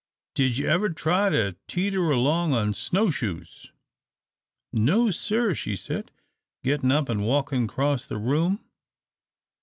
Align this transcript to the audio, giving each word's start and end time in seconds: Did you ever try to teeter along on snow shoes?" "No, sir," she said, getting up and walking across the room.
Did 0.33 0.57
you 0.57 0.67
ever 0.67 0.89
try 0.89 1.29
to 1.29 1.55
teeter 1.67 2.09
along 2.09 2.53
on 2.53 2.73
snow 2.73 3.11
shoes?" 3.11 3.71
"No, 4.73 5.11
sir," 5.11 5.53
she 5.53 5.75
said, 5.75 6.09
getting 6.63 6.91
up 6.91 7.07
and 7.07 7.23
walking 7.23 7.65
across 7.65 8.07
the 8.07 8.17
room. 8.17 8.65